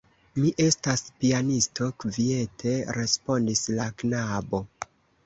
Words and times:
Mi 0.35 0.47
estas 0.63 1.01
pianisto, 1.23 1.89
kviete 2.03 2.73
respondis 2.99 3.63
la 3.81 3.87
knabo. 4.03 4.63